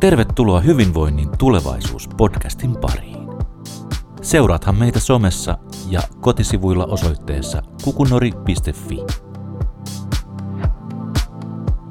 [0.00, 3.28] Tervetuloa Hyvinvoinnin tulevaisuus-podcastin pariin.
[4.22, 8.96] Seuraathan meitä somessa ja kotisivuilla osoitteessa kukunori.fi.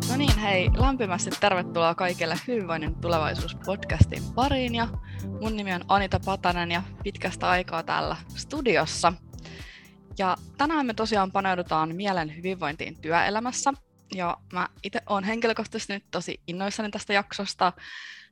[0.09, 4.75] No niin, hei, lämpimästi tervetuloa kaikille Hyvinvoinnin tulevaisuus-podcastin pariin.
[4.75, 4.87] Ja
[5.41, 9.13] mun nimi on Anita Patanen ja pitkästä aikaa täällä studiossa.
[10.17, 13.73] Ja tänään me tosiaan paneudutaan mielen hyvinvointiin työelämässä
[14.15, 17.73] ja mä itse olen henkilökohtaisesti nyt tosi innoissani tästä jaksosta,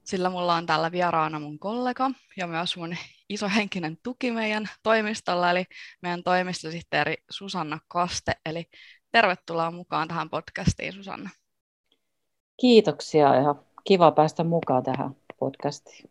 [0.04, 2.96] sillä mulla on täällä vieraana mun kollega ja myös mun
[3.30, 5.66] iso henkinen tuki meidän toimistolla, eli
[6.02, 8.34] meidän toimistosihteeri Susanna Kaste.
[8.46, 8.66] Eli
[9.12, 11.30] tervetuloa mukaan tähän podcastiin, Susanna.
[12.58, 16.10] Kiitoksia ja kiva päästä mukaan tähän podcastiin.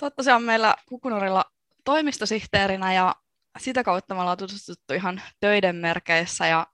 [0.00, 1.44] Sä oot tosiaan meillä Kukunorilla
[1.84, 3.14] toimistosihteerinä ja
[3.58, 6.66] sitä kautta me ollaan tutustuttu ihan töiden merkeissä ja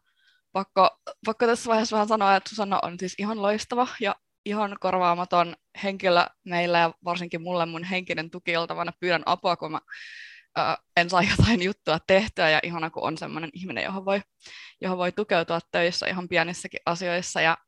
[0.56, 5.56] pakko, pakko tässä vaiheessa vähän sanoa, että Susanna on siis ihan loistava ja ihan korvaamaton
[5.82, 9.80] henkilö meillä ja varsinkin mulle mun henkinen tuki oltavana pyydän apua, kun mä
[10.56, 14.20] ää, en saa jotain juttua tehtyä ja ihana, kun on semmoinen ihminen, johon voi,
[14.80, 17.40] johon voi tukeutua töissä ihan pienissäkin asioissa.
[17.40, 17.58] Ja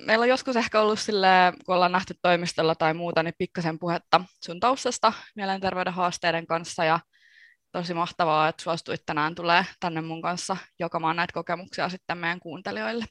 [0.00, 4.20] meillä on joskus ehkä ollut silleen, kun ollaan nähty toimistolla tai muuta, niin pikkasen puhetta
[4.44, 7.00] sun taustasta mielenterveyden haasteiden kanssa ja
[7.72, 13.04] tosi mahtavaa, että suostuit tänään tulee tänne mun kanssa jakamaan näitä kokemuksia sitten meidän kuuntelijoille.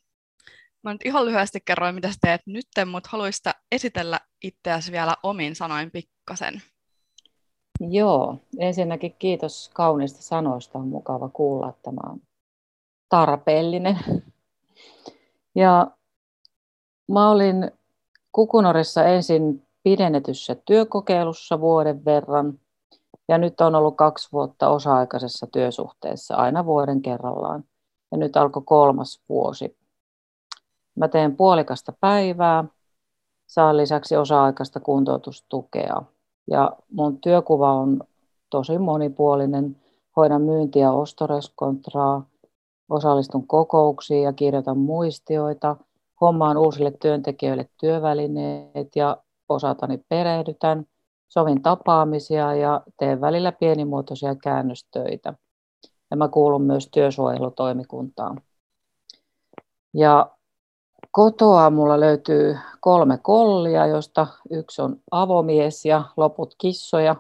[0.84, 5.56] Mä nyt ihan lyhyesti kerroin, mitä sä teet nyt, mutta haluaisit esitellä itseäsi vielä omin
[5.56, 6.62] sanoin pikkasen.
[7.80, 10.80] Joo, ensinnäkin kiitos kauniista sanoista.
[10.80, 12.22] On mukava kuulla, että tämä on
[13.10, 14.00] tarpeellinen.
[15.56, 15.92] Ja
[17.12, 17.72] mä olin
[18.32, 22.60] Kukunorissa ensin pidennetyssä työkokeilussa vuoden verran
[23.30, 27.64] ja nyt on ollut kaksi vuotta osa-aikaisessa työsuhteessa aina vuoden kerrallaan.
[28.12, 29.78] Ja nyt alkoi kolmas vuosi.
[30.96, 32.64] Mä teen puolikasta päivää,
[33.48, 36.02] saan lisäksi osa-aikaista kuntoutustukea.
[36.52, 38.04] Ja mun työkuva on
[38.50, 39.78] tosi monipuolinen.
[40.16, 42.26] Hoidan myyntiä ostoreskontraa,
[42.90, 45.76] osallistun kokouksiin ja kirjoitan muistioita,
[46.22, 49.18] hommaan uusille työntekijöille työvälineet ja
[49.50, 50.86] osatani perehdytän–
[51.30, 55.34] sovin tapaamisia ja teen välillä pienimuotoisia käännöstöitä.
[56.12, 58.42] Ja mä kuulun myös työsuojelutoimikuntaan.
[59.94, 60.32] Ja
[61.12, 67.16] kotoa mulla löytyy kolme kollia, joista yksi on avomies ja loput kissoja.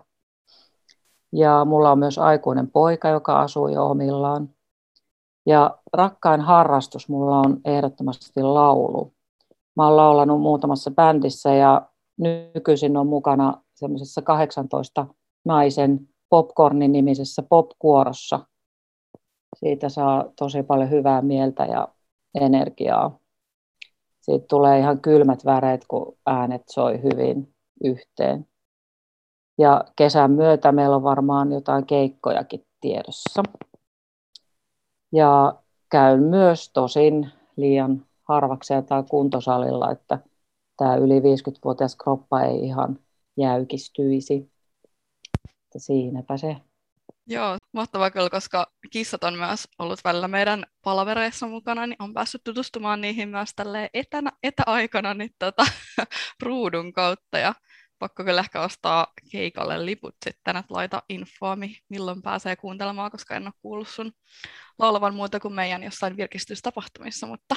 [1.34, 4.50] Ja mulla on myös aikuinen poika, joka asuu jo omillaan.
[5.46, 9.14] Ja rakkain harrastus mulla on ehdottomasti laulu.
[9.75, 11.81] Mä oon laulanut muutamassa bändissä ja
[12.18, 15.08] nykyisin on mukana semmoisessa 18
[15.46, 18.40] naisen popcornin nimisessä popkuorossa.
[19.56, 21.88] Siitä saa tosi paljon hyvää mieltä ja
[22.36, 23.20] energiaa.
[24.22, 27.54] Siitä tulee ihan kylmät väreet, kun äänet soi hyvin
[27.84, 28.48] yhteen.
[29.58, 33.44] Ja kesän myötä meillä on varmaan jotain keikkojakin tiedossa.
[35.12, 35.54] Ja
[35.92, 40.20] käyn myös tosin liian harvakseen tai kuntosalilla, että
[40.78, 43.00] tämä yli 50-vuotias kroppa ei ihan
[43.40, 44.52] jäykistyisi.
[45.50, 46.56] Että siinäpä se.
[47.28, 52.44] Joo, mahtavaa kyllä, koska kissat on myös ollut välillä meidän palavereissa mukana, niin on päässyt
[52.44, 55.66] tutustumaan niihin myös tälle etänä, etäaikana niin tota,
[56.44, 57.38] ruudun kautta.
[57.38, 57.54] Ja
[58.00, 61.58] pakko kyllä ehkä ostaa keikalle liput sitten, että laita infoa,
[61.90, 64.12] milloin pääsee kuuntelemaan, koska en ole kuullut sun
[64.80, 67.56] laulavan muuta kuin meidän jossain virkistystapahtumissa, mutta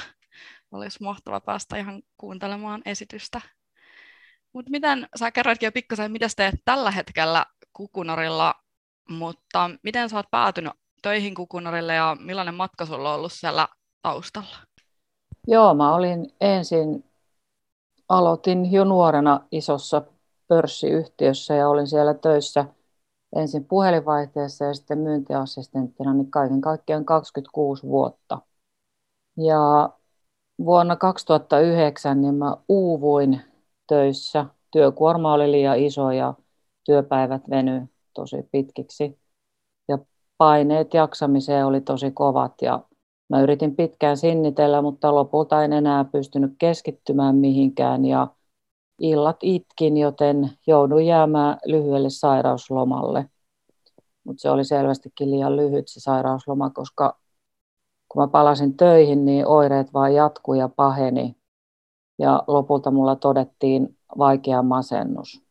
[0.71, 3.41] olisi mahtava päästä ihan kuuntelemaan esitystä
[4.53, 8.55] mutta miten, sä kerroitkin jo pikkasen, mitä teet tällä hetkellä Kukunorilla,
[9.09, 13.67] mutta miten sä oot päätynyt töihin Kukunorille ja millainen matka sulla on ollut siellä
[14.01, 14.55] taustalla?
[15.47, 17.05] Joo, mä olin ensin,
[18.09, 20.01] aloitin jo nuorena isossa
[20.47, 22.65] pörssiyhtiössä ja olin siellä töissä
[23.35, 28.41] ensin puhelinvaihteessa ja sitten myyntiassistenttina, niin kaiken kaikkiaan 26 vuotta.
[29.37, 29.89] Ja
[30.65, 33.41] vuonna 2009 niin mä uuvuin
[33.93, 34.45] töissä.
[34.71, 36.33] Työkuorma oli liian iso ja
[36.83, 37.81] työpäivät venyi
[38.13, 39.19] tosi pitkiksi.
[39.87, 39.97] Ja
[40.37, 42.79] paineet jaksamiseen oli tosi kovat ja
[43.29, 48.27] mä yritin pitkään sinnitellä, mutta lopulta en enää pystynyt keskittymään mihinkään ja
[48.99, 53.29] illat itkin, joten jouduin jäämään lyhyelle sairauslomalle.
[54.23, 57.19] Mutta se oli selvästikin liian lyhyt se sairausloma, koska
[58.09, 61.42] kun mä palasin töihin, niin oireet vaan jatkui ja paheni
[62.19, 65.43] ja lopulta mulla todettiin vaikea masennus.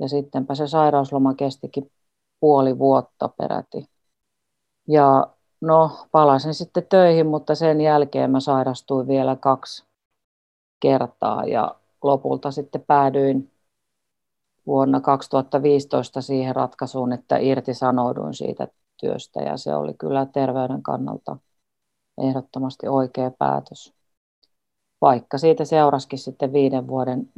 [0.00, 1.90] Ja sittenpä se sairausloma kestikin
[2.40, 3.86] puoli vuotta peräti.
[4.88, 5.26] Ja
[5.60, 9.84] no, palasin sitten töihin, mutta sen jälkeen mä sairastuin vielä kaksi
[10.80, 13.50] kertaa ja lopulta sitten päädyin
[14.66, 18.68] vuonna 2015 siihen ratkaisuun, että irtisanouduin siitä
[19.00, 21.36] työstä ja se oli kyllä terveyden kannalta
[22.18, 23.97] ehdottomasti oikea päätös.
[25.00, 27.32] Vaikka siitä seuraskin sitten viiden vuoden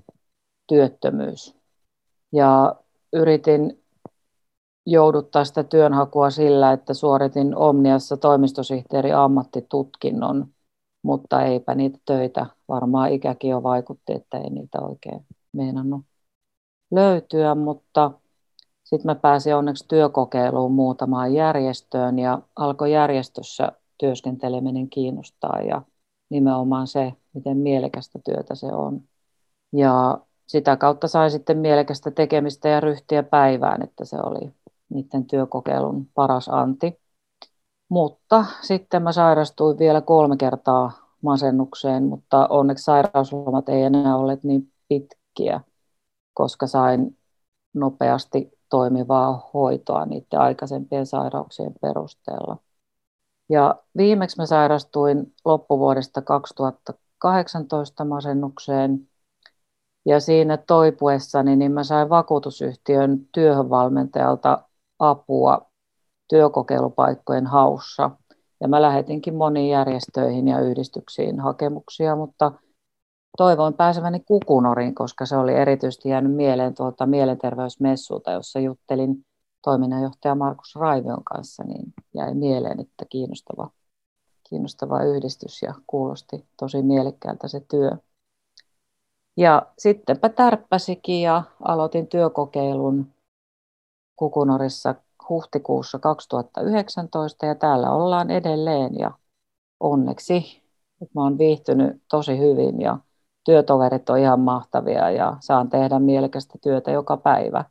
[0.67, 1.55] työttömyys.
[2.33, 2.75] Ja
[3.13, 3.83] yritin
[4.87, 10.47] jouduttaa sitä työnhakua sillä, että suoritin Omniassa toimistosihteeri ammattitutkinnon,
[11.03, 12.47] mutta eipä niitä töitä.
[12.69, 16.05] Varmaan ikäkin jo vaikutti, että ei niitä oikein meinannut
[16.91, 18.11] löytyä, mutta
[18.85, 25.83] sitten mä pääsin onneksi työkokeiluun muutamaan järjestöön ja alkoi järjestössä työskenteleminen kiinnostaa ja
[26.31, 29.03] nimenomaan se, miten mielekästä työtä se on.
[29.73, 34.53] Ja sitä kautta sai sitten mielekästä tekemistä ja ryhtiä päivään, että se oli
[34.89, 37.01] niiden työkokeilun paras anti.
[37.89, 40.93] Mutta sitten mä sairastuin vielä kolme kertaa
[41.23, 45.61] masennukseen, mutta onneksi sairauslomat ei enää ole niin pitkiä,
[46.35, 47.19] koska sain
[47.75, 52.57] nopeasti toimivaa hoitoa niiden aikaisempien sairauksien perusteella.
[53.51, 59.09] Ja viimeksi mä sairastuin loppuvuodesta 2018 masennukseen
[60.07, 64.63] ja siinä toipuessani niin mä sain vakuutusyhtiön työhönvalmentajalta
[64.99, 65.71] apua
[66.29, 68.11] työkokeilupaikkojen haussa.
[68.61, 72.53] Ja mä lähetinkin moniin järjestöihin ja yhdistyksiin hakemuksia, mutta
[73.37, 79.25] toivoin pääseväni Kukunoriin, koska se oli erityisesti jäänyt mieleen tuolta mielenterveysmessulta, jossa juttelin
[79.63, 83.71] toiminnanjohtaja Markus Raivion kanssa, niin jäi mieleen, että kiinnostava,
[84.49, 87.91] kiinnostava yhdistys ja kuulosti tosi mielekkäältä se työ.
[89.37, 93.07] Ja sittenpä tärppäsikin ja aloitin työkokeilun
[94.17, 94.95] Kukunorissa
[95.29, 99.11] huhtikuussa 2019 ja täällä ollaan edelleen ja
[99.81, 100.61] onneksi
[101.03, 102.99] että mä oon viihtynyt tosi hyvin ja
[103.45, 107.65] työtoverit on ihan mahtavia ja saan tehdä mielekästä työtä joka päivä.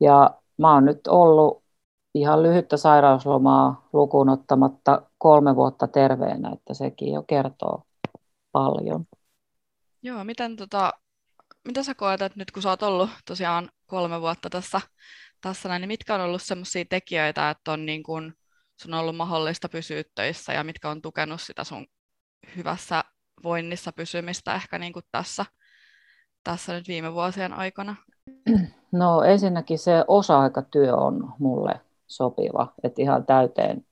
[0.00, 1.64] Ja mä oon nyt ollut
[2.14, 7.82] ihan lyhyttä sairauslomaa lukuun ottamatta kolme vuotta terveenä, että sekin jo kertoo
[8.52, 9.04] paljon.
[10.02, 10.92] Joo, miten tota,
[11.66, 14.80] mitä sä koet, että nyt kun sä oot ollut tosiaan kolme vuotta tässä,
[15.40, 18.34] tässä näin, niin mitkä on ollut sellaisia tekijöitä, että on niin kun,
[18.80, 21.86] sun on ollut mahdollista pysyä töissä ja mitkä on tukenut sitä sun
[22.56, 23.04] hyvässä
[23.42, 25.44] voinnissa pysymistä ehkä niin kuin tässä,
[26.44, 27.96] tässä nyt viime vuosien aikana?
[28.92, 33.84] No ensinnäkin se osa-aikatyö on mulle sopiva, että ihan täyteen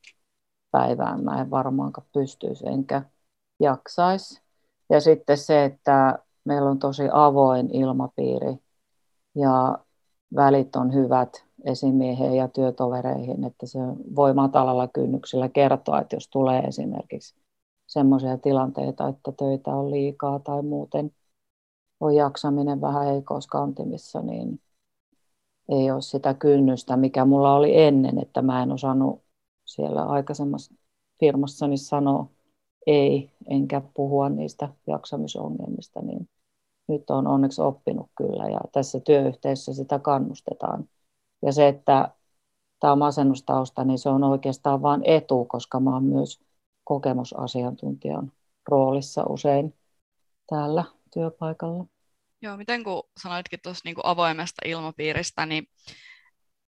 [0.70, 3.02] päivään mä en varmaankaan pystyisi enkä
[3.60, 4.42] jaksaisi.
[4.90, 8.58] Ja sitten se, että meillä on tosi avoin ilmapiiri
[9.34, 9.78] ja
[10.36, 13.78] välit on hyvät esimieheen ja työtovereihin, että se
[14.16, 17.34] voi matalalla kynnyksellä kertoa, että jos tulee esimerkiksi
[17.86, 21.10] sellaisia tilanteita, että töitä on liikaa tai muuten
[22.00, 24.60] on jaksaminen vähän heikouskantimissa, niin
[25.68, 29.22] ei ole sitä kynnystä, mikä mulla oli ennen, että mä en osannut
[29.64, 30.74] siellä aikaisemmassa
[31.20, 32.28] firmassani sanoa
[32.86, 36.28] ei, enkä puhua niistä jaksamisongelmista, niin
[36.88, 40.88] nyt on onneksi oppinut kyllä ja tässä työyhteisössä sitä kannustetaan.
[41.42, 42.08] Ja se, että
[42.80, 46.40] tämä masennustausta, niin se on oikeastaan vain etu, koska mä oon myös
[46.84, 48.32] kokemusasiantuntijan
[48.68, 49.74] roolissa usein
[50.46, 51.86] täällä työpaikalla.
[52.44, 55.66] Joo, miten kun sanoitkin tuossa niin avoimesta ilmapiiristä, niin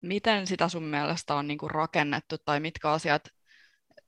[0.02, 3.28] miten sitä sun mielestä on niin kuin rakennettu tai mitkä asiat,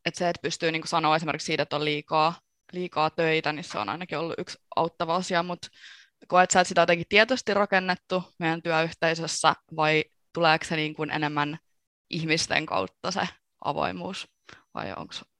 [0.04, 2.34] että se, että pystyy niin kuin sanoa esimerkiksi siitä, että on liikaa,
[2.72, 5.68] liikaa töitä, niin se on ainakin ollut yksi auttava asia, mutta
[6.28, 11.10] koet sä, että sitä on jotenkin tietoisesti rakennettu meidän työyhteisössä vai tuleeko se niin kuin
[11.10, 11.58] enemmän
[12.10, 13.28] ihmisten kautta se
[13.64, 14.33] avoimuus?
[14.74, 14.92] Vai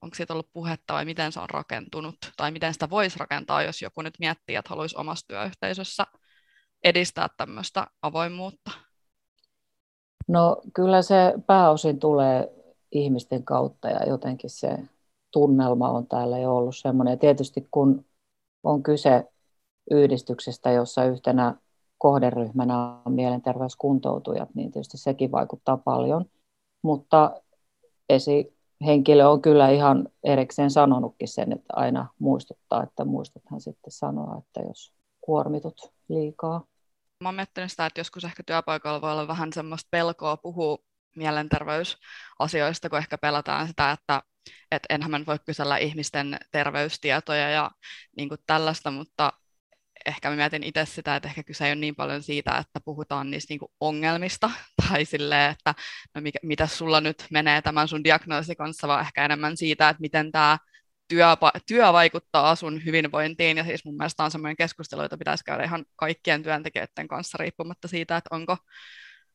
[0.03, 3.83] onko siitä ollut puhetta vai miten se on rakentunut tai miten sitä voisi rakentaa, jos
[3.83, 6.07] joku nyt miettii, että haluaisi omassa työyhteisössä
[6.85, 8.71] edistää tämmöistä avoimuutta?
[10.29, 12.49] No kyllä se pääosin tulee
[12.93, 14.79] ihmisten kautta ja jotenkin se
[15.31, 17.13] tunnelma on täällä jo ollut semmoinen.
[17.13, 18.05] Ja tietysti kun
[18.63, 19.25] on kyse
[19.91, 21.55] yhdistyksestä, jossa yhtenä
[21.99, 26.25] kohderyhmänä on mielenterveyskuntoutujat, niin tietysti sekin vaikuttaa paljon.
[26.83, 27.41] Mutta
[28.09, 28.54] esi-
[28.87, 34.69] henkilö on kyllä ihan erikseen sanonutkin sen, että aina muistuttaa, että muistathan sitten sanoa, että
[34.69, 36.67] jos kuormitut liikaa.
[37.21, 40.79] Mä oon miettinyt sitä, että joskus ehkä työpaikalla voi olla vähän semmoista pelkoa puhua
[41.17, 44.23] mielenterveysasioista, kun ehkä pelataan sitä, että,
[44.71, 47.71] että enhän mä voi kysellä ihmisten terveystietoja ja
[48.17, 49.33] niin kuin tällaista, mutta
[50.07, 53.31] ehkä mä mietin itse sitä, että ehkä kyse ei ole niin paljon siitä, että puhutaan
[53.31, 54.51] niistä niinku ongelmista
[54.89, 55.75] tai silleen, että
[56.15, 60.01] no mikä, mitä sulla nyt menee tämän sun diagnoosi kanssa, vaan ehkä enemmän siitä, että
[60.01, 60.59] miten tämä
[61.09, 61.27] työ,
[61.67, 65.85] työ vaikuttaa sun hyvinvointiin, ja siis mun mielestä on semmoinen keskustelu, jota pitäisi käydä ihan
[65.97, 68.57] kaikkien työntekijöiden kanssa riippumatta siitä, että onko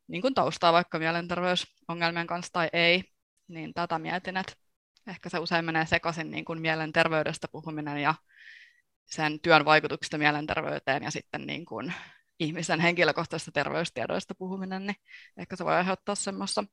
[0.08, 3.04] niin kuin taustaa vaikka mielenterveysongelmien kanssa tai ei,
[3.48, 4.54] niin tätä mietin, että
[5.08, 8.16] ehkä se usein menee sekaisin niin kuin mielenterveydestä puhuminen ja
[9.10, 11.94] sen työn vaikutuksista mielenterveyteen ja sitten niin kuin
[12.40, 14.96] ihmisen henkilökohtaisista terveystiedoista puhuminen, niin
[15.38, 16.64] ehkä se voi aiheuttaa semmoista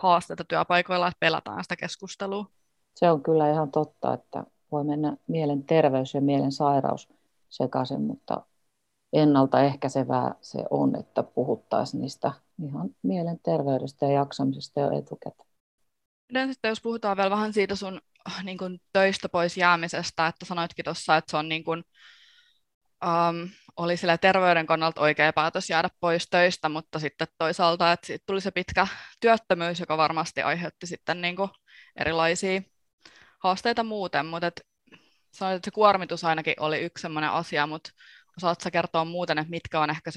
[0.00, 2.46] haasteita työpaikoilla, että pelataan sitä keskustelua.
[2.94, 7.08] Se on kyllä ihan totta, että voi mennä mielenterveys ja mielensairaus
[7.48, 8.46] sekaisin, mutta
[9.12, 15.45] ennaltaehkäisevää se on, että puhuttaisiin niistä ihan mielenterveydestä ja jaksamisesta jo etukäteen.
[16.28, 18.00] Miten sitten, jos puhutaan vielä vähän siitä sun
[18.42, 21.84] niin kuin, töistä pois jäämisestä, että sanoitkin tuossa, että se on niin kuin,
[23.04, 28.24] um, oli sille terveyden kannalta oikea päätös jäädä pois töistä, mutta sitten toisaalta, että siitä
[28.26, 28.86] tuli se pitkä
[29.20, 31.50] työttömyys, joka varmasti aiheutti sitten niin kuin,
[31.96, 32.62] erilaisia
[33.42, 34.60] haasteita muuten, mutta et,
[35.32, 37.90] sanoit, että se kuormitus ainakin oli yksi sellainen asia, mutta
[38.36, 40.10] osaatko kertoa muuten, että mitkä on ehkä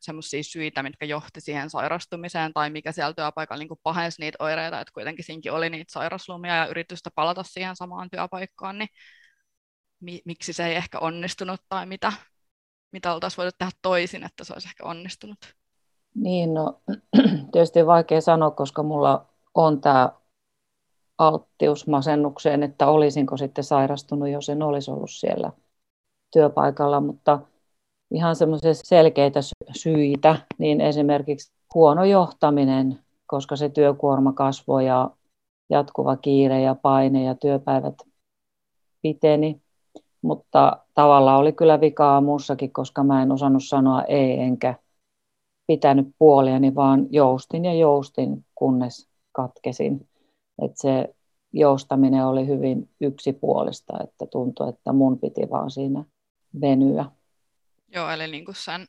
[0.00, 4.92] semmoisia syitä, mitkä johti siihen sairastumiseen, tai mikä siellä työpaikalla niin pahensi niitä oireita, että
[4.94, 8.88] kuitenkin siinkin oli niitä sairaslomia ja yritystä palata siihen samaan työpaikkaan, niin
[10.00, 12.12] mi- miksi se ei ehkä onnistunut, tai mitä,
[12.92, 15.38] mitä oltaisiin voitu tehdä toisin, että se olisi ehkä onnistunut?
[16.14, 16.80] Niin, no
[17.52, 20.10] tietysti vaikea sanoa, koska mulla on tämä
[21.18, 25.52] alttius masennukseen, että olisinko sitten sairastunut, jos en olisi ollut siellä
[26.32, 27.38] työpaikalla, mutta
[28.10, 29.40] ihan semmoisia selkeitä
[29.76, 35.10] syitä, niin esimerkiksi huono johtaminen, koska se työkuorma kasvoi ja
[35.70, 37.94] jatkuva kiire ja paine ja työpäivät
[39.02, 39.60] piteni.
[40.22, 44.74] Mutta tavallaan oli kyllä vikaa muussakin, koska mä en osannut sanoa ei enkä
[45.66, 50.08] pitänyt puoliani, vaan joustin ja joustin, kunnes katkesin.
[50.62, 51.14] Et se
[51.52, 56.04] joustaminen oli hyvin yksipuolista, että tuntui, että mun piti vaan siinä
[56.60, 57.04] venyä.
[57.88, 58.86] Joo, eli niin kuin sen,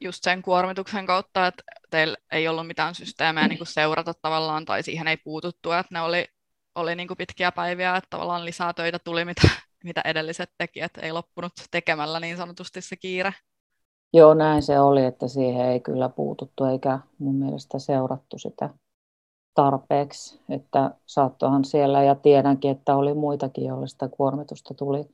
[0.00, 4.82] just sen kuormituksen kautta, että teillä ei ollut mitään systeemejä niin kuin seurata tavallaan, tai
[4.82, 6.26] siihen ei puututtu, että ne oli,
[6.74, 9.48] oli niin kuin pitkiä päiviä, että tavallaan lisää töitä tuli, mitä,
[9.84, 13.34] mitä edelliset tekijät ei loppunut tekemällä niin sanotusti se kiire.
[14.12, 18.70] Joo, näin se oli, että siihen ei kyllä puututtu, eikä mun mielestä seurattu sitä
[19.54, 25.04] tarpeeksi, että saattohan siellä, ja tiedänkin, että oli muitakin, joille sitä kuormitusta tuli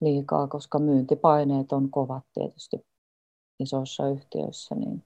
[0.00, 2.76] liikaa, koska myyntipaineet on kovat tietysti
[3.60, 5.04] isoissa yhtiöissä, niin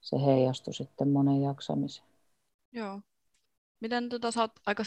[0.00, 2.08] se heijastui sitten monen jaksamiseen.
[2.72, 3.00] Joo.
[3.80, 4.82] Miten tota, sä oot aika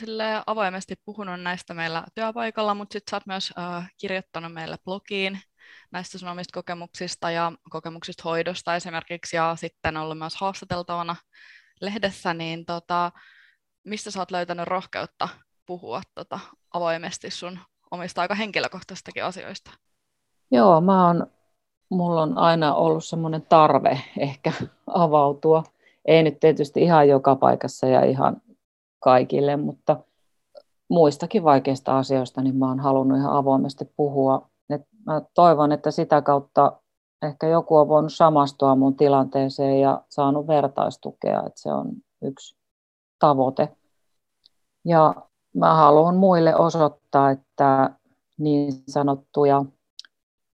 [0.46, 5.40] avoimesti puhunut näistä meillä työpaikalla, mutta sitten sä oot myös äh, kirjoittanut meille blogiin
[5.92, 11.16] näistä sun omista kokemuksista ja kokemuksista hoidosta esimerkiksi, ja sitten ollut myös haastateltavana
[11.82, 13.12] lehdessä, niin tota,
[13.84, 15.30] mistä sä oot löytänyt rohkeutta
[15.66, 16.40] puhua tota,
[16.74, 17.60] avoimesti sun
[17.92, 19.72] omista aika henkilökohtaisistakin asioista?
[20.52, 21.28] Joo, mä oon,
[21.90, 24.54] mulla on aina ollut semmoinen tarve ehkä
[24.88, 25.64] avautua.
[26.06, 28.42] Ei nyt tietysti ihan joka paikassa ja ihan
[29.00, 29.98] kaikille, mutta
[30.90, 34.50] muistakin vaikeista asioista, niin mä oon halunnut ihan avoimesti puhua.
[34.70, 36.82] Et mä toivon, että sitä kautta
[37.22, 42.58] ehkä joku on voinut samastua mun tilanteeseen ja saanut vertaistukea, että se on yksi
[43.20, 43.70] tavoite.
[44.86, 45.16] Ja
[45.54, 47.90] mä haluan muille osoittaa, että
[48.38, 49.66] niin sanottuja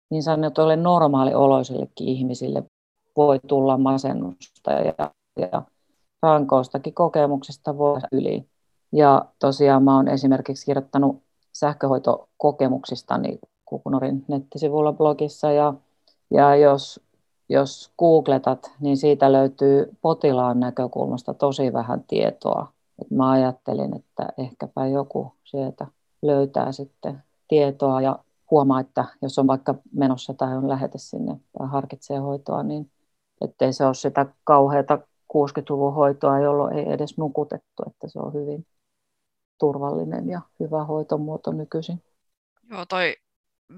[0.09, 2.63] niin sanotuille normaalioloisillekin ihmisille
[3.17, 5.61] voi tulla masennusta ja, ja
[6.21, 8.45] rankoistakin kokemuksista voi yli.
[8.91, 11.23] Ja tosiaan mä oon esimerkiksi kirjoittanut
[11.53, 15.73] sähköhoitokokemuksistani Kukunorin nettisivulla blogissa ja,
[16.31, 16.99] ja jos,
[17.49, 24.87] jos googletat, niin siitä löytyy potilaan näkökulmasta tosi vähän tietoa et mä ajattelin, että ehkäpä
[24.87, 25.87] joku sieltä
[26.21, 28.19] löytää sitten tietoa ja
[28.51, 32.91] huomaa, että jos on vaikka menossa tai on lähete sinne tai harkitsee hoitoa, niin
[33.41, 34.99] ettei se ole sitä kauheata
[35.33, 38.67] 60-luvun hoitoa, jolloin ei edes nukutettu, että se on hyvin
[39.59, 42.03] turvallinen ja hyvä hoitomuoto nykyisin.
[42.69, 43.15] Joo, toi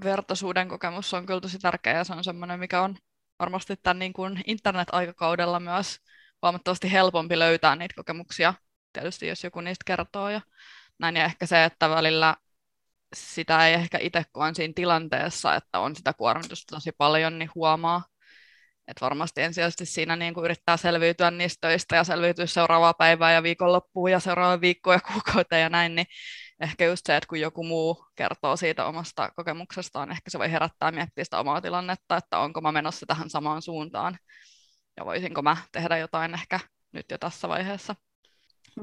[0.03, 2.95] vertaisuuden kokemus on kyllä tosi tärkeä ja se on semmoinen, mikä on
[3.39, 5.99] varmasti tämän niin kuin internet-aikakaudella myös
[6.41, 8.53] huomattavasti helpompi löytää niitä kokemuksia
[8.93, 10.41] tietysti, jos joku niistä kertoo ja
[10.99, 11.15] näin.
[11.15, 12.35] Ja ehkä se, että välillä
[13.15, 17.49] sitä ei ehkä itse, kun on siinä tilanteessa, että on sitä kuormitusta tosi paljon, niin
[17.55, 18.03] huomaa,
[18.87, 23.43] että varmasti ensisijaisesti siinä niin kuin yrittää selviytyä niistä töistä ja selviytyä seuraavaa päivää ja
[23.43, 26.07] viikonloppuun ja seuraavaa viikkoa ja kuukautta ja näin, niin
[26.59, 30.91] ehkä just se, että kun joku muu kertoo siitä omasta kokemuksestaan, ehkä se voi herättää
[30.91, 34.17] miettiä sitä omaa tilannetta, että onko mä menossa tähän samaan suuntaan
[34.97, 36.59] ja voisinko mä tehdä jotain ehkä
[36.91, 37.95] nyt jo tässä vaiheessa.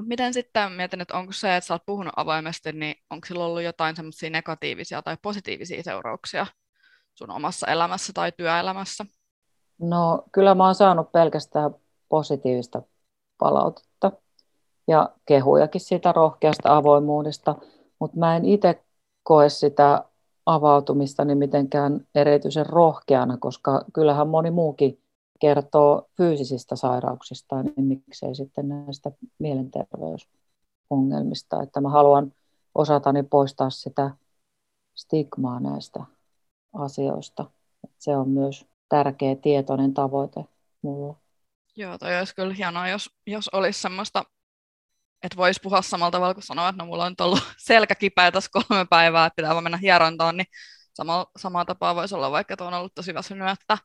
[0.05, 3.61] Miten sitten mietin, että onko se, että sä oot puhunut avoimesti, niin onko sillä ollut
[3.61, 6.45] jotain semmoisia negatiivisia tai positiivisia seurauksia
[7.15, 9.05] sun omassa elämässä tai työelämässä?
[9.79, 11.75] No kyllä mä oon saanut pelkästään
[12.09, 12.81] positiivista
[13.37, 14.11] palautetta
[14.87, 17.55] ja kehujakin siitä rohkeasta avoimuudesta,
[17.99, 18.83] mutta mä en itse
[19.23, 20.03] koe sitä
[20.45, 24.99] avautumista niin mitenkään erityisen rohkeana, koska kyllähän moni muukin
[25.39, 31.63] kertoo fyysisistä sairauksista, niin miksei sitten näistä mielenterveysongelmista.
[31.63, 32.33] Että mä haluan
[32.75, 34.11] osatani poistaa sitä
[34.95, 35.99] stigmaa näistä
[36.73, 37.45] asioista.
[37.97, 40.45] Se on myös tärkeä tietoinen tavoite
[40.81, 41.15] mulla.
[41.75, 44.23] Joo, toi olisi kyllä hienoa, jos, jos olisi semmoista,
[45.23, 48.31] että voisi puhua samalla tavalla kuin sanoa, että no mulla on nyt ollut selkä kipeä
[48.31, 50.47] tässä kolme päivää, että pitää vaan mennä hierontaan, niin
[50.93, 53.77] sama, samaa tapaa voisi olla vaikka, että on ollut tosi väsynyt, että,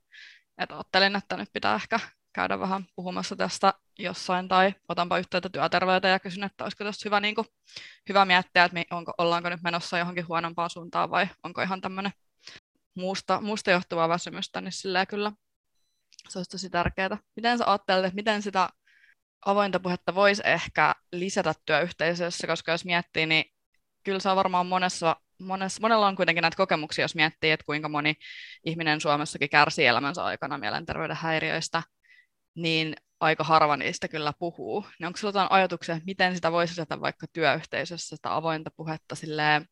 [0.59, 2.00] että ajattelin, että nyt pitää ehkä
[2.32, 7.21] käydä vähän puhumassa tästä jossain, tai otanpa yhteyttä työterveyteen ja kysyn, että olisiko tästä hyvä,
[7.21, 7.47] niin kuin,
[8.09, 12.12] hyvä miettiä, että onko, ollaanko nyt menossa johonkin huonompaan suuntaan, vai onko ihan tämmöinen
[12.94, 15.32] muusta, muusta johtuvaa väsymystä, niin sillä kyllä
[16.28, 17.18] se olisi tosi tärkeää.
[17.37, 18.68] Miten sä ajattelet, että miten sitä
[19.47, 23.44] avointa puhetta voisi ehkä lisätä työyhteisössä, koska jos miettii, niin
[24.04, 27.88] kyllä se on varmaan monessa, monessa, monella on kuitenkin näitä kokemuksia, jos miettii, että kuinka
[27.88, 28.14] moni
[28.64, 31.82] ihminen Suomessakin kärsii elämänsä aikana mielenterveyden häiriöistä,
[32.54, 34.87] niin aika harva niistä kyllä puhuu.
[34.99, 39.66] Niin onko sinulla ajatuksia, että miten sitä voisi lisätä vaikka työyhteisössä, sitä avointa puhetta silleen,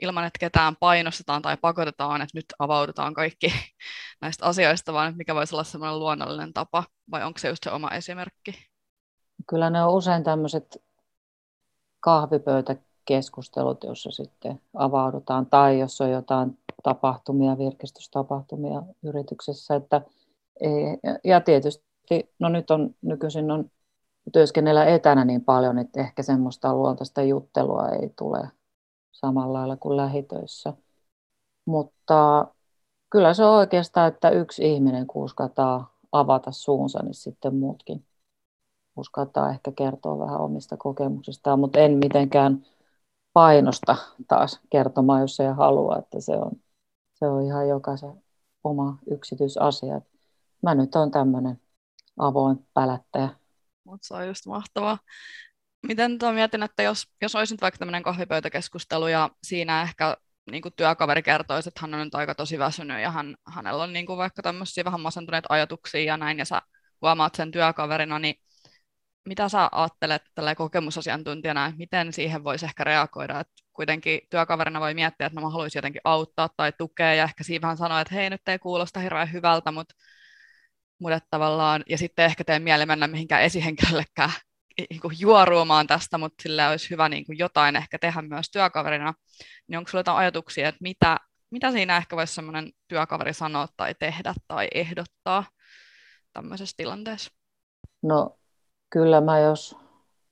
[0.00, 3.52] ilman, että ketään painostetaan tai pakotetaan, että nyt avaudutaan kaikki
[4.22, 7.70] näistä asioista, vaan että mikä voisi olla semmoinen luonnollinen tapa, vai onko se just se
[7.70, 8.68] oma esimerkki?
[9.48, 10.76] Kyllä ne on usein tämmöiset
[13.06, 20.00] kahvipöytäkeskustelut, joissa sitten avaudutaan, tai jos on jotain tapahtumia, virkistystapahtumia yrityksessä, että
[21.24, 23.70] ja tietysti, no nyt on nykyisin on
[24.32, 28.50] työskennellä etänä niin paljon, että ehkä semmoista luontaista juttelua ei tule
[29.12, 30.72] samalla lailla kuin lähitöissä.
[31.66, 32.46] Mutta
[33.10, 38.04] kyllä se on oikeastaan, että yksi ihminen kun uskaltaa avata suunsa, niin sitten muutkin
[38.96, 42.62] uskaltaa ehkä kertoa vähän omista kokemuksistaan, mutta en mitenkään
[43.36, 43.96] painosta
[44.28, 46.52] taas kertomaan, jos ei halua, että se on,
[47.14, 48.22] se on ihan jokaisen
[48.64, 50.00] oma yksityisasia.
[50.62, 51.60] Mä nyt on tämmöinen
[52.18, 53.28] avoin pälättäjä.
[53.84, 54.98] Mutta se on just mahtavaa.
[55.86, 60.16] Miten tuo mietin, että jos, jos olisi nyt vaikka tämmöinen kahvipöytäkeskustelu ja siinä ehkä
[60.50, 63.92] niin kuin työkaveri kertoisi, että hän on nyt aika tosi väsynyt ja hän, hänellä on
[63.92, 66.62] niin kuin vaikka tämmöisiä vähän masentuneita ajatuksia ja näin, ja sä
[67.02, 68.34] huomaat sen työkaverina, niin
[69.26, 75.26] mitä sä ajattelet tällä kokemusasiantuntijana, miten siihen voisi ehkä reagoida, että kuitenkin työkaverina voi miettiä,
[75.26, 78.30] että no mä haluaisin jotenkin auttaa tai tukea, ja ehkä siinä vähän sanoa, että hei,
[78.30, 79.94] nyt ei kuulosta hirveän hyvältä, mutta,
[80.98, 84.32] mutta tavallaan, ja sitten ehkä tee mieli mennä mihinkään esihenkilöllekään
[84.90, 89.14] niin kuin juoruamaan tästä, mutta sillä olisi hyvä niin kuin jotain ehkä tehdä myös työkaverina,
[89.68, 91.16] niin onko sinulla jotain ajatuksia, että mitä,
[91.50, 95.44] mitä siinä ehkä voisi sellainen työkaveri sanoa tai tehdä tai ehdottaa
[96.32, 97.30] tämmöisessä tilanteessa?
[98.02, 98.38] No
[98.90, 99.76] kyllä mä, jos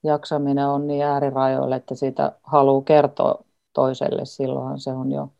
[0.03, 5.33] jaksaminen on niin äärirajoille, että siitä haluaa kertoa toiselle, silloinhan se on jo,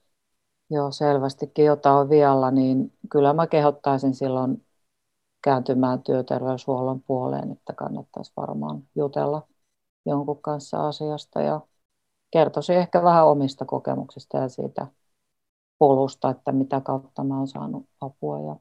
[0.71, 4.67] jo selvästikin jotain vialla, niin kyllä mä kehottaisin silloin
[5.45, 9.43] kääntymään työterveyshuollon puoleen, että kannattaisi varmaan jutella
[10.07, 11.61] jonkun kanssa asiasta ja
[12.31, 14.87] kertoisi ehkä vähän omista kokemuksista ja siitä
[15.79, 18.57] polusta, että mitä kautta mä oon saanut apua ja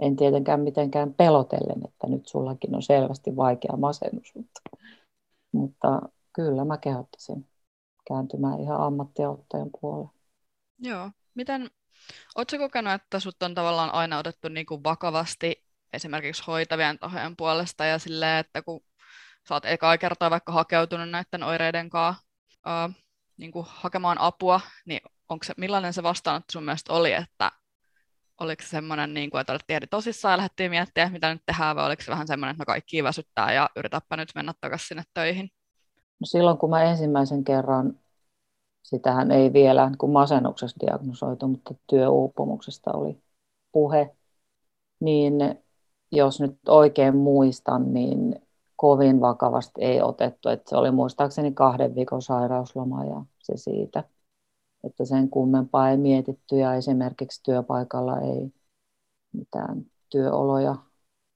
[0.00, 4.60] en tietenkään mitenkään pelotellen, että nyt sullakin on selvästi vaikea masennus, mutta,
[5.52, 7.46] mutta kyllä mä kehottaisin
[8.08, 10.10] kääntymään ihan ammattiauttajan puoleen.
[10.78, 11.10] Joo.
[11.34, 11.70] Miten,
[12.36, 17.84] oletko kokenut, että sut on tavallaan aina otettu niin kuin vakavasti esimerkiksi hoitavien tahojen puolesta
[17.84, 18.80] ja silleen, että kun
[19.48, 22.22] sä oot ekaa kertaa vaikka hakeutunut näiden oireiden kanssa
[22.66, 22.94] uh,
[23.36, 27.52] niin kuin hakemaan apua, niin onko se, millainen se vastaanotto sun mielestä oli, että
[28.40, 31.76] oliko se semmoinen, niin kuin, että olet tiedä tosissaan ja lähdettiin miettimään, mitä nyt tehdään,
[31.76, 35.02] vai oliko se vähän semmoinen, että no kaikki väsyttää ja yritäpä nyt mennä takaisin sinne
[35.14, 35.50] töihin?
[36.20, 37.98] No silloin kun mä ensimmäisen kerran,
[38.82, 43.22] sitähän ei vielä kun masennuksessa diagnosoitu, mutta työuupumuksesta oli
[43.72, 44.16] puhe,
[45.00, 45.34] niin
[46.12, 48.46] jos nyt oikein muistan, niin
[48.76, 50.48] kovin vakavasti ei otettu.
[50.48, 54.04] Että se oli muistaakseni kahden viikon sairausloma ja se siitä.
[54.84, 58.52] Että sen kummempaa ei mietitty ja esimerkiksi työpaikalla ei
[59.32, 60.76] mitään työoloja,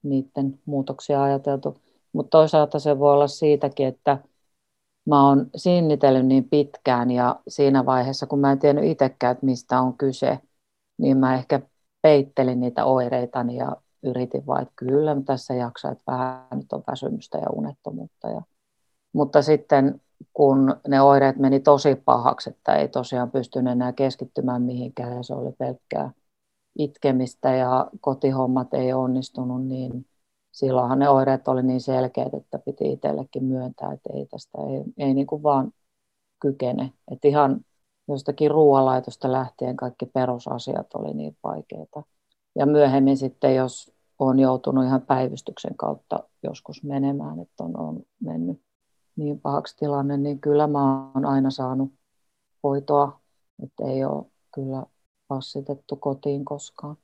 [0.03, 1.77] niiden muutoksia ajateltu.
[2.13, 4.17] Mutta toisaalta se voi olla siitäkin, että
[5.05, 9.81] mä oon sinnitellyt niin pitkään ja siinä vaiheessa, kun mä en tiennyt itsekään, että mistä
[9.81, 10.39] on kyse,
[10.97, 11.61] niin mä ehkä
[12.01, 17.37] peittelin niitä oireitani ja yritin vaan, että kyllä tässä jaksaa, että vähän nyt on väsymystä
[17.37, 18.27] ja unettomuutta.
[18.29, 18.41] Ja
[19.13, 20.01] Mutta sitten
[20.33, 25.33] kun ne oireet meni tosi pahaksi, että ei tosiaan pystynyt enää keskittymään mihinkään ja se
[25.33, 26.11] oli pelkkää
[26.79, 30.05] itkemistä ja kotihommat ei onnistunut, niin
[30.51, 35.13] silloinhan ne oireet oli niin selkeät, että piti itsellekin myöntää, että ei tästä ei, ei
[35.13, 35.71] niin kuin vaan
[36.39, 36.93] kykene.
[37.11, 37.61] Että ihan
[38.07, 42.03] jostakin ruoanlaitosta lähtien kaikki perusasiat oli niin vaikeita.
[42.55, 48.61] Ja myöhemmin sitten, jos on joutunut ihan päivystyksen kautta joskus menemään, että on, on mennyt
[49.23, 51.93] niin pahaksi tilanne, niin kyllä mä oon aina saanut
[52.63, 53.21] hoitoa,
[53.63, 54.85] että ei ole kyllä
[55.27, 56.97] passitettu kotiin koskaan.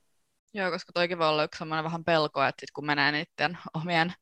[0.54, 4.12] Joo, koska toikin voi olla yksi sellainen vähän pelko, että sit kun menee niiden omien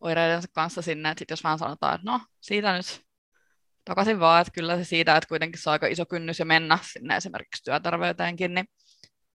[0.00, 3.06] oireidensa kanssa sinne, että sit jos vaan sanotaan, että no siitä nyt
[3.84, 6.78] takaisin vaan, että kyllä se siitä, että kuitenkin se on aika iso kynnys jo mennä
[6.92, 8.66] sinne esimerkiksi työterveyteenkin, niin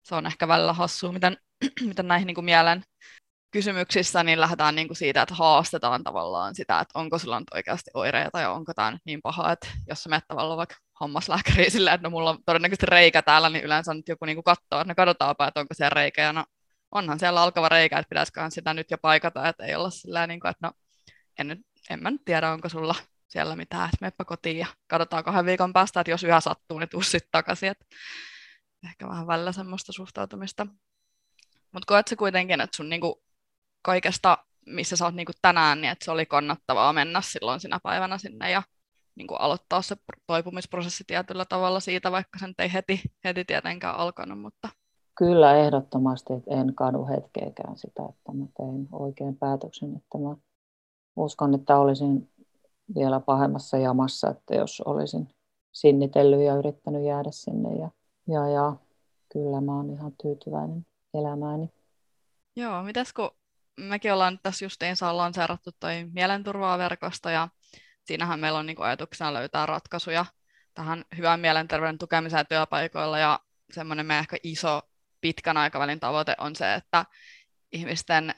[0.02, 1.36] se on ehkä välillä hassua, miten,
[1.88, 2.82] miten näihin niin kuin mielen
[3.50, 7.90] kysymyksissä niin lähdetään niin kuin siitä, että haastetaan tavallaan sitä, että onko sulla nyt oikeasti
[7.94, 12.06] oireita ja onko tämä niin paha, että jos sä menet tavallaan vaikka hammaslääkäriin silleen, että
[12.06, 14.94] no mulla on todennäköisesti reikä täällä, niin yleensä nyt joku niin kuin katsoo, että no
[14.94, 16.44] katsotaanpa, että onko siellä reikä ja no
[16.92, 20.40] onhan siellä alkava reikä, että pitäisiköhän sitä nyt jo paikata, että ei olla sillä niin
[20.40, 20.72] kuin, että no
[21.38, 22.94] en, nyt, en mä nyt tiedä, onko sulla
[23.28, 26.88] siellä mitään, että meppä kotiin ja katsotaan kahden viikon päästä, että jos yhä sattuu, niin
[26.88, 27.86] tuu sitten takaisin, että
[28.84, 30.66] ehkä vähän välillä semmoista suhtautumista.
[31.72, 33.22] Mutta koet se kuitenkin, että sun niinku
[33.88, 38.18] kaikesta, missä sä oot niinku tänään, niin että se oli kannattavaa mennä silloin sinä päivänä
[38.18, 38.62] sinne ja
[39.14, 39.96] niinku aloittaa se
[40.26, 44.68] toipumisprosessi tietyllä tavalla siitä, vaikka sen ei heti, heti tietenkään alkanut, mutta
[45.18, 50.36] Kyllä ehdottomasti, että en kadu hetkeäkään sitä, että mä tein oikean päätöksen, että mä
[51.16, 52.30] uskon, että olisin
[52.94, 55.28] vielä pahemmassa jamassa, että jos olisin
[55.72, 57.68] sinnitellyt ja yrittänyt jäädä sinne.
[57.74, 57.90] Ja,
[58.28, 58.76] ja, ja
[59.32, 61.70] kyllä mä oon ihan tyytyväinen elämääni.
[62.56, 63.30] Joo, mitäs kun
[63.78, 67.48] mekin ollaan tässä justiinsa lanseerattu toi mielenturvaa verkosto ja
[68.04, 70.26] siinähän meillä on niin ajatuksena löytää ratkaisuja
[70.74, 73.40] tähän hyvän mielenterveyden tukemiseen työpaikoilla ja
[73.72, 74.82] semmoinen meidän ehkä iso
[75.20, 77.04] pitkän aikavälin tavoite on se, että
[77.72, 78.34] ihmisten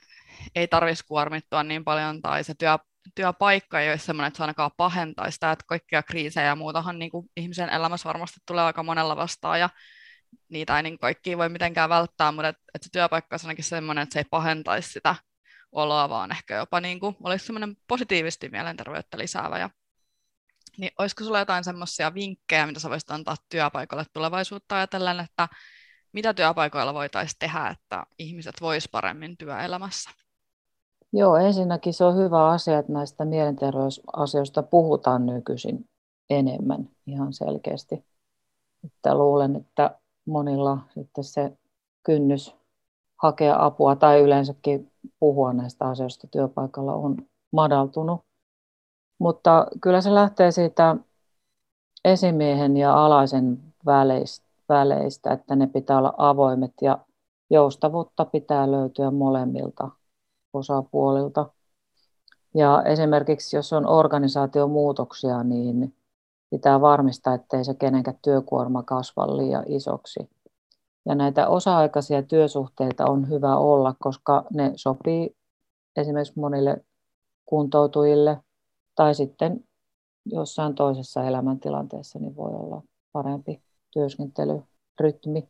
[0.55, 2.79] ei tarvitsisi kuormittua niin paljon tai se työ,
[3.15, 7.11] työpaikka ei ole sellainen, että se ainakaan pahentaa sitä, että kaikkia kriisejä ja muutahan niin
[7.11, 9.71] kuin ihmisen elämässä varmasti tulee aika monella vastaan ja
[10.49, 14.13] niitä ei niin kaikki voi mitenkään välttää, mutta että, se työpaikka on ainakin sellainen, että
[14.13, 15.15] se ei pahentaisi sitä
[15.73, 19.59] oloa, vaan ehkä jopa niin kuin, olisi sellainen positiivisesti mielenterveyttä lisäävä.
[19.59, 19.71] Ja,
[20.79, 25.49] niin olisiko sulla jotain semmoisia vinkkejä, mitä sä voisit antaa työpaikalle tulevaisuutta ajatellen, että
[26.13, 30.11] mitä työpaikoilla voitaisiin tehdä, että ihmiset vois paremmin työelämässä?
[31.13, 35.89] Joo, ensinnäkin se on hyvä asia, että näistä mielenterveysasioista puhutaan nykyisin
[36.31, 38.05] enemmän ihan selkeästi.
[38.85, 41.53] Että luulen, että monilla sitten se
[42.03, 42.55] kynnys
[43.17, 44.90] hakea apua tai yleensäkin
[45.21, 47.17] puhua näistä asioista työpaikalla on
[47.53, 48.21] madaltunut.
[49.19, 50.97] Mutta kyllä se lähtee siitä
[52.05, 53.63] esimiehen ja alaisen
[54.69, 56.99] väleistä, että ne pitää olla avoimet ja
[57.51, 59.91] joustavuutta pitää löytyä molemmilta
[60.53, 61.47] osapuolilta.
[62.55, 65.95] Ja esimerkiksi jos on organisaatiomuutoksia, niin
[66.51, 70.31] pitää varmistaa, ettei se kenenkään työkuorma kasva liian isoksi.
[71.07, 75.37] Ja näitä osa-aikaisia työsuhteita on hyvä olla, koska ne sopii
[75.97, 76.85] esimerkiksi monille
[77.47, 78.39] kuntoutujille
[78.95, 79.65] tai sitten
[80.27, 82.83] jossain toisessa elämäntilanteessa niin voi olla
[83.13, 85.49] parempi työskentelyrytmi.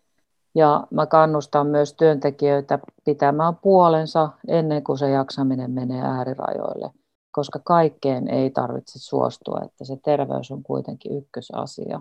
[0.55, 6.91] Ja mä kannustan myös työntekijöitä pitämään puolensa ennen kuin se jaksaminen menee äärirajoille,
[7.31, 12.01] koska kaikkeen ei tarvitse suostua, että se terveys on kuitenkin ykkösasia.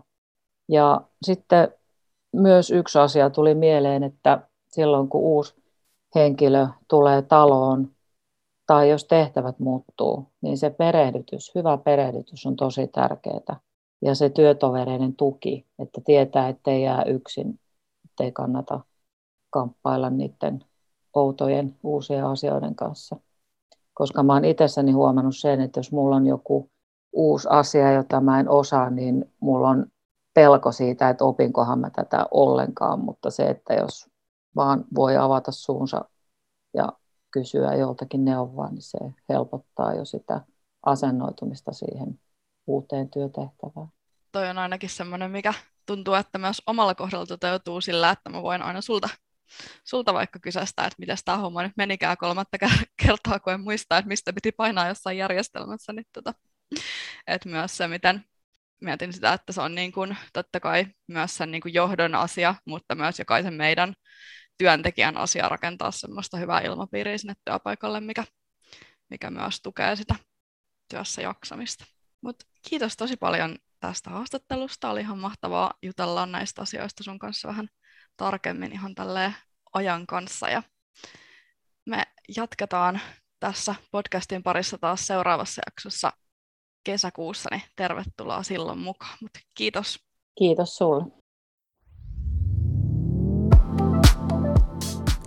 [0.70, 1.74] Ja sitten
[2.34, 5.56] myös yksi asia tuli mieleen, että silloin kun uusi
[6.16, 7.92] henkilö tulee taloon
[8.68, 13.60] tai jos tehtävät muuttuu, niin se perehdytys, hyvä perehdytys on tosi tärkeää.
[14.02, 17.60] Ja se työtovereiden tuki, että tietää, ettei jää yksin
[18.20, 18.80] ettei kannata
[19.50, 20.66] kamppailla niiden
[21.14, 23.16] outojen uusien asioiden kanssa.
[23.94, 26.70] Koska mä oon itsessäni huomannut sen, että jos mulla on joku
[27.12, 29.86] uusi asia, jota mä en osaa, niin mulla on
[30.34, 34.10] pelko siitä, että opinkohan mä tätä ollenkaan, mutta se, että jos
[34.56, 36.06] vaan voi avata suunsa
[36.74, 36.94] ja
[37.32, 38.98] kysyä joltakin neuvoa, niin se
[39.30, 40.42] helpottaa jo sitä
[40.86, 42.20] asennoitumista siihen
[42.68, 43.88] uuteen työtehtävään.
[44.32, 45.54] Toi on ainakin semmoinen, mikä
[45.86, 49.10] tuntuu, että myös omalla kohdalla toteutuu sillä, että mä voin aina sulta,
[49.84, 52.58] sulta vaikka kysästä, että miten tämä homma nyt menikään kolmatta
[53.06, 55.94] kertaa, kun en muista, että mistä piti painaa jossain järjestelmässä.
[55.94, 56.34] Niin tota,
[57.28, 58.26] että myös se, miten
[58.82, 62.56] mietin sitä, että se on niin kuin, totta kai myös sen niin kuin johdon asia,
[62.66, 63.94] mutta myös jokaisen meidän
[64.58, 68.24] työntekijän asia rakentaa semmoista hyvää ilmapiiriä sinne työpaikalle, mikä,
[69.10, 70.16] mikä myös tukee sitä
[70.90, 71.86] työssä jaksamista.
[72.22, 74.90] Mutta kiitos tosi paljon tästä haastattelusta.
[74.90, 77.68] Oli ihan mahtavaa jutella näistä asioista sun kanssa vähän
[78.18, 79.36] tarkemmin ihan tälleen
[79.74, 80.50] ajan kanssa.
[80.50, 80.64] Ja
[81.86, 82.04] me
[82.38, 83.02] jatketaan
[83.40, 86.12] tässä podcastin parissa taas seuraavassa jaksossa
[86.92, 89.18] kesäkuussa, niin tervetuloa silloin mukaan.
[89.22, 90.00] Mut kiitos.
[90.38, 91.06] Kiitos sulle.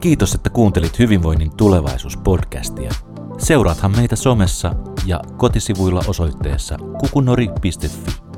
[0.01, 2.94] Kiitos, että kuuntelit Hyvinvoinnin tulevaisuus-podcastia.
[3.38, 4.75] Seuraathan meitä somessa
[5.07, 8.32] ja kotisivuilla osoitteessa kukunori.fi.